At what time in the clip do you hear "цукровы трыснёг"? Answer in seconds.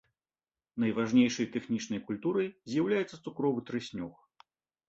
3.25-4.13